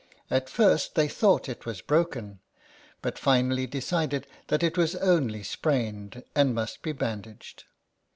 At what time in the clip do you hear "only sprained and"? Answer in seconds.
4.95-6.55